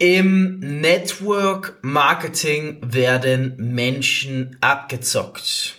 [0.00, 5.74] Im Network Marketing werden Menschen abgezockt.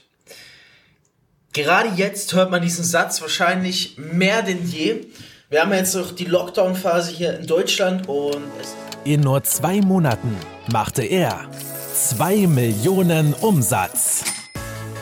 [1.53, 5.07] Gerade jetzt hört man diesen Satz wahrscheinlich mehr denn je.
[5.49, 8.43] Wir haben jetzt noch die Lockdown-Phase hier in Deutschland und
[9.05, 10.37] in nur zwei Monaten
[10.71, 11.49] machte er
[11.95, 14.23] 2 Millionen Umsatz.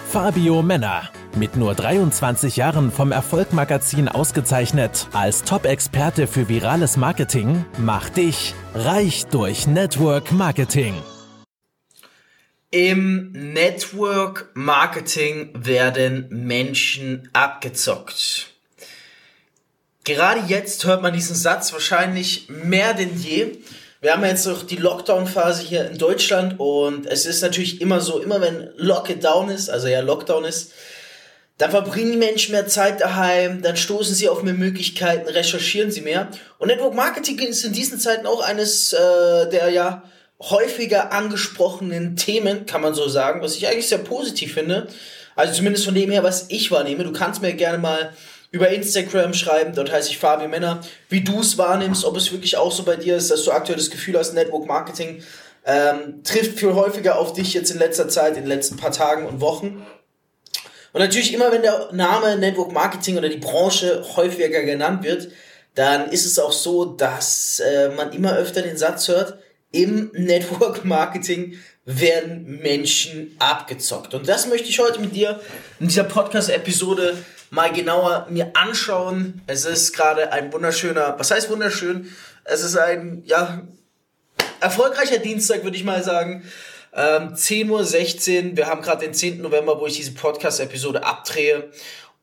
[0.09, 8.17] Fabio Männer mit nur 23 Jahren vom Erfolgmagazin ausgezeichnet als Top-Experte für virales Marketing, macht
[8.17, 10.93] dich reich durch Network Marketing.
[12.71, 18.47] Im Network Marketing werden Menschen abgezockt.
[20.03, 23.57] Gerade jetzt hört man diesen Satz wahrscheinlich mehr denn je.
[24.01, 28.19] Wir haben jetzt noch die Lockdown-Phase hier in Deutschland und es ist natürlich immer so,
[28.19, 30.71] immer wenn Lockdown ist, also ja Lockdown ist,
[31.59, 35.99] dann verbringen die Menschen mehr Zeit daheim, dann stoßen sie auf mehr Möglichkeiten, recherchieren sie
[35.99, 36.29] mehr.
[36.57, 40.03] Und Network Marketing ist in diesen Zeiten auch eines äh, der ja
[40.41, 44.87] häufiger angesprochenen Themen, kann man so sagen, was ich eigentlich sehr positiv finde.
[45.35, 47.03] Also zumindest von dem her, was ich wahrnehme.
[47.03, 48.13] Du kannst mir gerne mal
[48.51, 52.55] über Instagram schreiben, dort heiße ich Fabio Männer, wie du es wahrnimmst, ob es wirklich
[52.55, 55.21] auch so bei dir ist, dass du aktuell das Gefühl hast, Network Marketing
[55.65, 59.25] ähm, trifft viel häufiger auf dich jetzt in letzter Zeit, in den letzten paar Tagen
[59.27, 59.85] und Wochen.
[60.91, 65.29] Und natürlich immer, wenn der Name Network Marketing oder die Branche häufiger genannt wird,
[65.75, 69.37] dann ist es auch so, dass äh, man immer öfter den Satz hört,
[69.71, 74.13] im Network Marketing werden Menschen abgezockt.
[74.13, 75.39] Und das möchte ich heute mit dir
[75.79, 77.17] in dieser Podcast-Episode
[77.49, 79.41] mal genauer mir anschauen.
[79.47, 82.13] Es ist gerade ein wunderschöner, was heißt wunderschön?
[82.43, 83.67] Es ist ein, ja,
[84.59, 86.43] erfolgreicher Dienstag, würde ich mal sagen.
[86.93, 89.41] Ähm, 10.16 Uhr, wir haben gerade den 10.
[89.41, 91.69] November, wo ich diese Podcast-Episode abdrehe.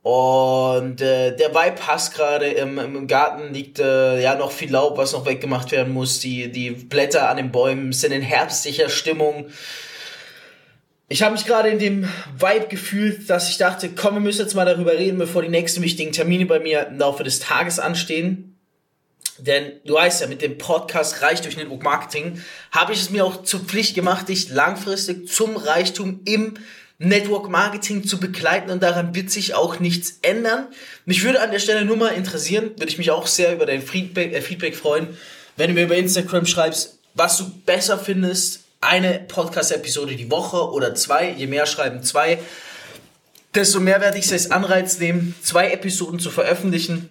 [0.02, 2.46] Und äh, der Vibe passt gerade.
[2.46, 6.20] Im, Im Garten liegt äh, ja noch viel Laub, was noch weggemacht werden muss.
[6.20, 9.46] Die, die Blätter an den Bäumen sind in herbstlicher Stimmung.
[11.08, 14.54] Ich habe mich gerade in dem Vibe gefühlt, dass ich dachte, komm, wir müssen jetzt
[14.54, 18.55] mal darüber reden, bevor die nächsten wichtigen Termine bei mir im Laufe des Tages anstehen.
[19.38, 22.42] Denn du weißt ja, mit dem Podcast Reich durch Network Marketing
[22.72, 26.54] habe ich es mir auch zur Pflicht gemacht, dich langfristig zum Reichtum im
[26.98, 30.68] Network Marketing zu begleiten und daran wird sich auch nichts ändern.
[31.04, 33.82] Mich würde an der Stelle nur mal interessieren, würde ich mich auch sehr über dein
[33.82, 35.08] Feedback, äh, Feedback freuen,
[35.56, 40.94] wenn du mir über Instagram schreibst, was du besser findest, eine Podcast-Episode die Woche oder
[40.94, 42.38] zwei, je mehr schreiben zwei,
[43.54, 47.10] desto mehr werde ich es als Anreiz nehmen, zwei Episoden zu veröffentlichen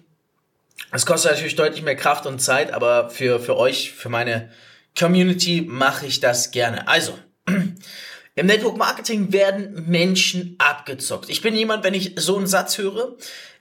[0.92, 4.50] es kostet natürlich deutlich mehr Kraft und Zeit, aber für, für euch, für meine
[4.98, 6.88] Community mache ich das gerne.
[6.88, 7.18] Also,
[8.34, 11.28] im Network Marketing werden Menschen abgezockt.
[11.28, 13.16] Ich bin jemand, wenn ich so einen Satz höre,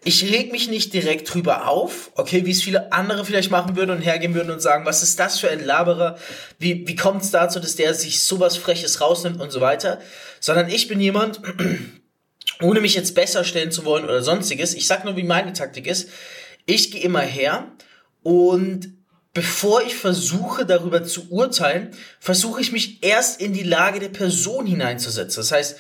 [0.08, 3.90] ich reg mich nicht direkt drüber auf, okay, wie es viele andere vielleicht machen würden
[3.90, 6.20] und hergehen würden und sagen, was ist das für ein Laberer?
[6.60, 10.00] Wie, wie kommt es dazu, dass der sich sowas Freches rausnimmt und so weiter?
[10.40, 11.42] Sondern ich bin jemand,
[12.62, 15.88] ohne mich jetzt besser stellen zu wollen oder sonstiges, ich sag nur, wie meine Taktik
[15.88, 16.10] ist,
[16.66, 17.72] ich gehe immer her
[18.24, 18.94] und
[19.34, 24.66] bevor ich versuche, darüber zu urteilen, versuche ich mich erst in die Lage der Person
[24.66, 25.42] hineinzusetzen.
[25.42, 25.78] Das heißt,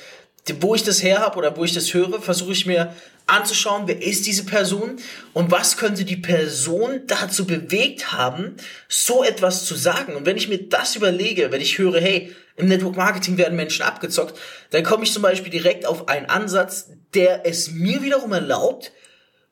[0.59, 2.93] wo ich das her habe oder wo ich das höre, versuche ich mir
[3.27, 4.97] anzuschauen, wer ist diese Person
[5.33, 8.55] und was könnte die Person dazu bewegt haben,
[8.87, 10.15] so etwas zu sagen.
[10.15, 13.83] Und wenn ich mir das überlege, wenn ich höre, hey, im Network Marketing werden Menschen
[13.83, 14.37] abgezockt,
[14.69, 18.91] dann komme ich zum Beispiel direkt auf einen Ansatz, der es mir wiederum erlaubt,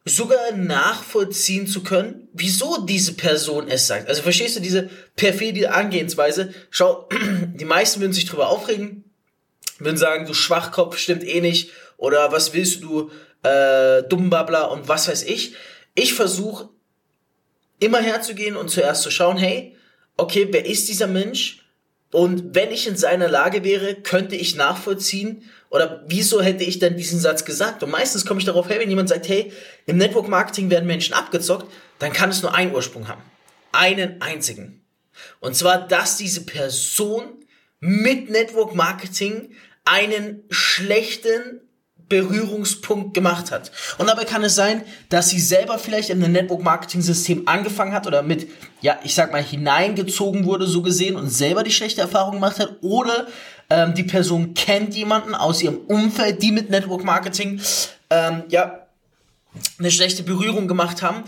[0.05, 4.09] sogar nachvollziehen zu können, wieso diese Person es sagt.
[4.09, 6.53] Also verstehst du diese perfide Angehensweise?
[6.69, 7.07] Schau,
[7.53, 9.05] die meisten würden sich drüber aufregen,
[9.79, 13.11] würden sagen, du Schwachkopf, stimmt eh nicht, oder was willst du,
[13.43, 15.55] äh, Dummbabbler und was weiß ich.
[15.95, 16.69] Ich versuche
[17.79, 19.75] immer herzugehen und zuerst zu schauen, hey,
[20.17, 21.62] okay, wer ist dieser Mensch?
[22.13, 26.95] Und wenn ich in seiner Lage wäre, könnte ich nachvollziehen, oder wieso hätte ich denn
[26.95, 27.81] diesen Satz gesagt?
[27.81, 29.51] Und meistens komme ich darauf her, wenn jemand sagt, hey,
[29.87, 33.23] im Network Marketing werden Menschen abgezockt, dann kann es nur einen Ursprung haben.
[33.71, 34.85] Einen einzigen.
[35.39, 37.43] Und zwar, dass diese Person
[37.79, 41.61] mit Network Marketing einen schlechten
[42.09, 43.71] Berührungspunkt gemacht hat.
[43.97, 48.21] Und dabei kann es sein, dass sie selber vielleicht in ein Network-Marketing-System angefangen hat oder
[48.21, 48.47] mit,
[48.81, 52.77] ja, ich sag mal, hineingezogen wurde, so gesehen, und selber die schlechte Erfahrung gemacht hat.
[52.81, 53.27] Oder
[53.69, 57.61] ähm, die Person kennt jemanden aus ihrem Umfeld, die mit Network-Marketing,
[58.09, 58.87] ähm, ja,
[59.79, 61.23] eine schlechte Berührung gemacht haben.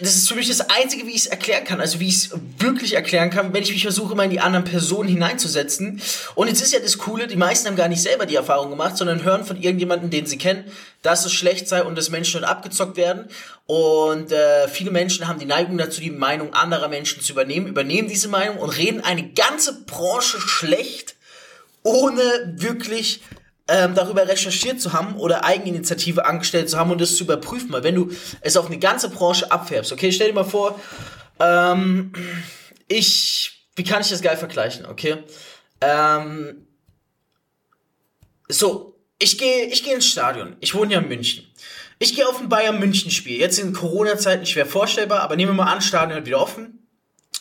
[0.00, 1.80] Das ist für mich das Einzige, wie ich es erklären kann.
[1.80, 4.64] Also wie ich es wirklich erklären kann, wenn ich mich versuche, mal in die anderen
[4.64, 6.00] Personen hineinzusetzen.
[6.34, 8.96] Und jetzt ist ja das Coole, die meisten haben gar nicht selber die Erfahrung gemacht,
[8.96, 10.64] sondern hören von irgendjemandem, den sie kennen,
[11.02, 13.26] dass es schlecht sei und dass Menschen dort abgezockt werden.
[13.66, 18.08] Und äh, viele Menschen haben die Neigung dazu, die Meinung anderer Menschen zu übernehmen, übernehmen
[18.08, 21.16] diese Meinung und reden eine ganze Branche schlecht,
[21.82, 22.22] ohne
[22.56, 23.20] wirklich
[23.68, 27.70] ähm, darüber recherchiert zu haben oder Eigeninitiative angestellt zu haben und das zu überprüfen.
[27.72, 28.10] Weil wenn du
[28.40, 30.80] es auf eine ganze Branche abfärbst, okay, stell dir mal vor,
[31.38, 32.12] ähm,
[32.88, 35.18] ich, wie kann ich das geil vergleichen, okay?
[35.80, 36.66] Ähm,
[38.48, 40.56] so, ich gehe ich geh ins Stadion.
[40.60, 41.44] Ich wohne ja in München.
[41.98, 43.38] Ich gehe auf ein Bayern-München-Spiel.
[43.38, 46.86] Jetzt in Corona-Zeiten schwer vorstellbar, aber nehmen wir mal an, Stadion wird wieder offen.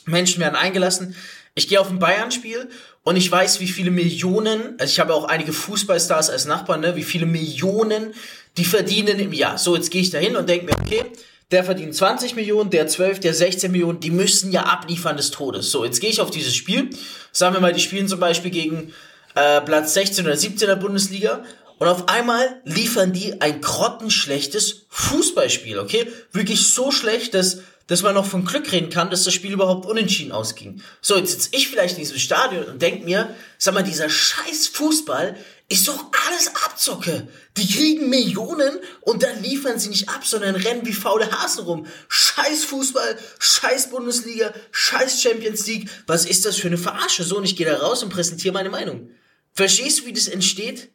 [0.05, 1.15] Menschen werden eingelassen.
[1.57, 2.69] Ich gehe auf ein Bayern-Spiel
[3.01, 6.95] und ich weiß, wie viele Millionen, also ich habe auch einige Fußballstars als Nachbarn, ne,
[6.95, 8.13] wie viele Millionen
[8.57, 9.57] die verdienen im Jahr.
[9.57, 11.03] So, jetzt gehe ich da hin und denke mir, okay,
[11.49, 15.71] der verdient 20 Millionen, der 12, der 16 Millionen, die müssen ja abliefern des Todes.
[15.71, 16.91] So, jetzt gehe ich auf dieses Spiel.
[17.31, 18.93] Sagen wir mal, die spielen zum Beispiel gegen
[19.33, 21.43] äh, Platz 16 oder 17 der Bundesliga.
[21.79, 26.07] Und auf einmal liefern die ein grottenschlechtes Fußballspiel, okay?
[26.33, 29.85] Wirklich so schlecht, dass dass man noch von Glück reden kann, dass das Spiel überhaupt
[29.85, 30.81] unentschieden ausging.
[31.01, 34.67] So, jetzt sitze ich vielleicht in diesem Stadion und denk mir, sag mal, dieser scheiß
[34.67, 35.35] Fußball
[35.69, 37.27] ist doch alles Abzocke.
[37.57, 41.87] Die kriegen Millionen und dann liefern sie nicht ab, sondern rennen wie faule Hasen rum.
[42.07, 45.89] Scheiß Fußball, scheiß Bundesliga, scheiß Champions League.
[46.07, 47.23] Was ist das für eine Verarsche?
[47.23, 49.09] So, und ich gehe da raus und präsentiere meine Meinung.
[49.53, 50.89] Verstehst du, wie das entsteht?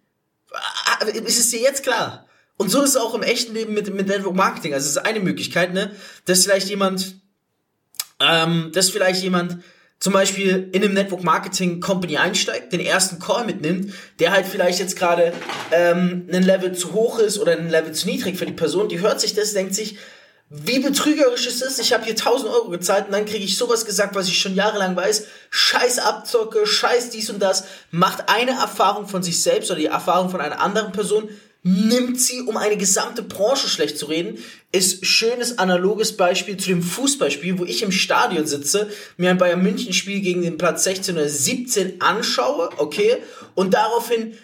[0.53, 2.27] Ah, ist es dir jetzt klar?
[2.63, 4.73] Und so ist es auch im echten Leben mit, mit Network Marketing.
[4.73, 5.91] Also es ist eine Möglichkeit, ne,
[6.27, 7.17] dass vielleicht jemand,
[8.21, 9.59] ähm, dass vielleicht jemand
[9.99, 14.79] zum Beispiel in einem Network Marketing Company einsteigt, den ersten Call mitnimmt, der halt vielleicht
[14.79, 15.33] jetzt gerade
[15.73, 19.01] ähm, ein Level zu hoch ist oder ein Level zu niedrig für die Person, die
[19.01, 19.99] hört sich das, denkt sich,
[20.49, 21.81] wie betrügerisch ist es?
[21.81, 24.55] Ich habe hier 1000 Euro gezahlt und dann kriege ich sowas gesagt, was ich schon
[24.55, 25.27] jahrelang weiß.
[25.51, 27.65] Scheiß Abzocke, scheiß dies und das.
[27.91, 31.29] Macht eine Erfahrung von sich selbst oder die Erfahrung von einer anderen Person
[31.63, 34.39] nimmt sie, um eine gesamte Branche schlecht zu reden,
[34.73, 39.63] ist schönes analoges Beispiel zu dem Fußballspiel, wo ich im Stadion sitze, mir ein Bayern
[39.63, 43.19] München Spiel gegen den Platz 16 oder 17 anschaue, okay,
[43.55, 44.37] und daraufhin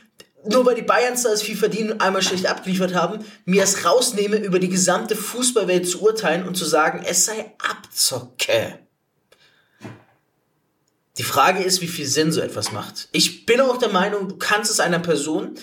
[0.44, 4.36] nur weil die Bayern da viel verdienen und einmal schlecht abgeliefert haben, mir es rausnehme,
[4.36, 8.78] über die gesamte Fußballwelt zu urteilen und zu sagen, es sei Abzocke.
[11.18, 13.08] Die Frage ist, wie viel Sinn so etwas macht.
[13.10, 15.56] Ich bin auch der Meinung, du kannst es einer Person,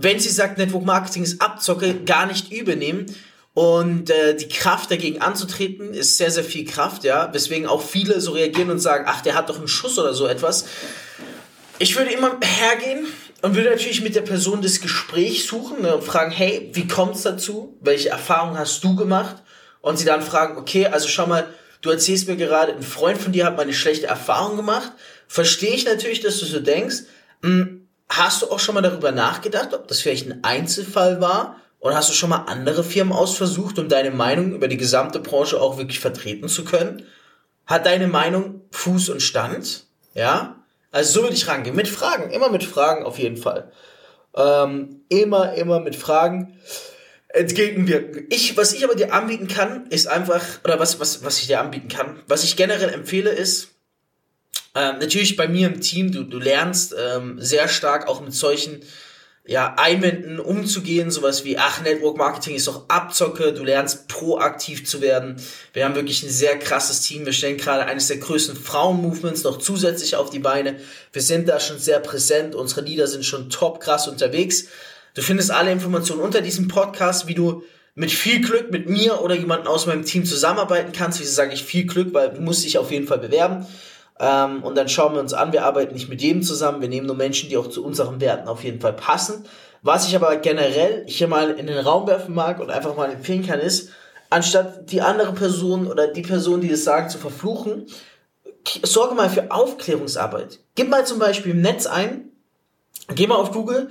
[0.00, 3.06] wenn sie sagt, Network Marketing ist Abzocke, gar nicht übernehmen.
[3.54, 7.32] Und äh, die Kraft dagegen anzutreten ist sehr, sehr viel Kraft, ja.
[7.34, 10.26] Weswegen auch viele so reagieren und sagen, ach, der hat doch einen Schuss oder so
[10.28, 10.66] etwas.
[11.80, 13.06] Ich würde immer hergehen
[13.42, 17.22] und würde natürlich mit der Person das Gespräch suchen ne, und fragen, hey, wie kommt's
[17.22, 17.76] dazu?
[17.80, 19.42] Welche Erfahrungen hast du gemacht?
[19.80, 23.32] Und sie dann fragen, okay, also schau mal, du erzählst mir gerade, ein Freund von
[23.32, 24.92] dir hat mal eine schlechte Erfahrung gemacht.
[25.28, 27.02] Verstehe ich natürlich, dass du so denkst.
[27.42, 27.77] Hm,
[28.10, 31.56] Hast du auch schon mal darüber nachgedacht, ob das vielleicht ein Einzelfall war?
[31.80, 35.60] Oder hast du schon mal andere Firmen ausversucht, um deine Meinung über die gesamte Branche
[35.60, 37.06] auch wirklich vertreten zu können?
[37.66, 39.84] Hat deine Meinung Fuß und Stand?
[40.14, 40.64] Ja?
[40.90, 41.76] Also so würde ich rangehen.
[41.76, 42.30] Mit Fragen.
[42.30, 43.70] Immer mit Fragen auf jeden Fall.
[44.34, 46.58] Ähm, immer, immer mit Fragen
[47.28, 48.26] entgegenwirken.
[48.30, 51.60] Ich, was ich aber dir anbieten kann, ist einfach, oder was, was, was ich dir
[51.60, 53.77] anbieten kann, was ich generell empfehle, ist,
[54.74, 58.82] ähm, natürlich bei mir im Team, du, du lernst ähm, sehr stark auch mit solchen
[59.48, 65.00] ja, Einwänden umzugehen, sowas wie, ach, Network Marketing ist doch Abzocke, du lernst proaktiv zu
[65.00, 65.40] werden.
[65.72, 67.24] Wir haben wirklich ein sehr krasses Team.
[67.24, 70.76] Wir stellen gerade eines der größten Frauen-Movements noch zusätzlich auf die Beine.
[71.14, 74.66] Wir sind da schon sehr präsent, unsere Leader sind schon top krass unterwegs.
[75.14, 77.62] Du findest alle Informationen unter diesem Podcast, wie du
[77.94, 81.20] mit viel Glück mit mir oder jemandem aus meinem Team zusammenarbeiten kannst.
[81.20, 83.66] Wie sage ich viel Glück, weil du musst dich auf jeden Fall bewerben.
[84.20, 87.06] Ähm, und dann schauen wir uns an, wir arbeiten nicht mit jedem zusammen, wir nehmen
[87.06, 89.44] nur Menschen, die auch zu unseren Werten auf jeden Fall passen.
[89.82, 93.46] Was ich aber generell hier mal in den Raum werfen mag und einfach mal empfehlen
[93.46, 93.90] kann, ist,
[94.30, 97.86] anstatt die andere Person oder die Person, die es sagt, zu verfluchen,
[98.82, 100.60] sorge mal für Aufklärungsarbeit.
[100.74, 102.30] Gib mal zum Beispiel im Netz ein,
[103.14, 103.90] geh mal auf Google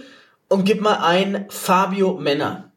[0.50, 2.72] und gib mal ein Fabio Männer.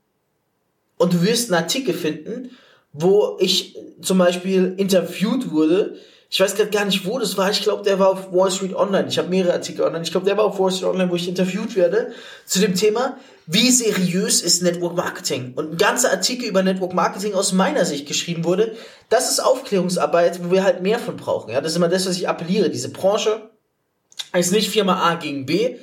[0.97, 2.51] Und du wirst einen Artikel finden,
[2.93, 5.97] wo ich zum Beispiel interviewt wurde,
[6.33, 7.51] ich weiß gerade gar nicht, wo das war.
[7.51, 9.09] Ich glaube, der war auf Wall Street Online.
[9.09, 10.05] Ich habe mehrere Artikel online.
[10.05, 12.13] Ich glaube, der war auf Wall Street Online, wo ich interviewt werde
[12.47, 15.55] zu dem Thema, wie seriös ist Network Marketing?
[15.57, 18.77] Und ein ganzer Artikel über Network Marketing aus meiner Sicht geschrieben wurde.
[19.09, 21.51] Das ist Aufklärungsarbeit, wo wir halt mehr von brauchen.
[21.51, 22.71] Ja, das ist immer das, was ich appelliere.
[22.71, 23.51] Diese Branche
[24.33, 25.79] ist nicht Firma A gegen B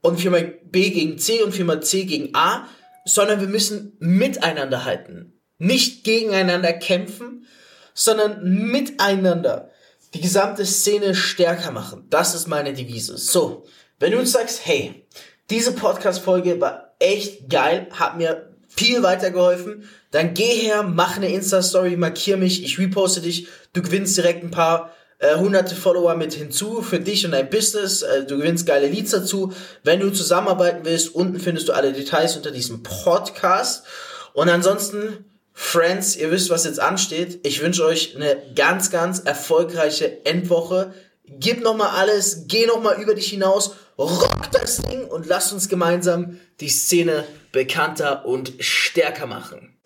[0.00, 2.66] und Firma B gegen C und Firma C gegen A,
[3.04, 5.40] sondern wir müssen miteinander halten.
[5.58, 7.46] Nicht gegeneinander kämpfen,
[7.94, 9.70] sondern miteinander
[10.14, 12.06] die gesamte Szene stärker machen.
[12.10, 13.16] Das ist meine Devise.
[13.16, 13.64] So,
[13.98, 15.06] wenn du uns sagst, hey,
[15.50, 21.96] diese Podcast-Folge war echt geil, hat mir viel weitergeholfen, dann geh her, mach eine Insta-Story,
[21.96, 24.92] markier mich, ich reposte dich, du gewinnst direkt ein paar
[25.22, 28.02] äh, hunderte Follower mit hinzu für dich und dein Business.
[28.02, 29.52] Äh, du gewinnst geile Leads dazu.
[29.84, 33.84] Wenn du zusammenarbeiten willst, unten findest du alle Details unter diesem Podcast.
[34.32, 37.40] Und ansonsten, Friends, ihr wisst, was jetzt ansteht.
[37.46, 40.94] Ich wünsche euch eine ganz, ganz erfolgreiche Endwoche.
[41.24, 46.38] Gib nochmal alles, geh nochmal über dich hinaus, rock das Ding und lasst uns gemeinsam
[46.60, 49.78] die Szene bekannter und stärker machen.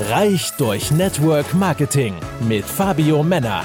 [0.00, 3.64] Reich durch Network Marketing mit Fabio Männer.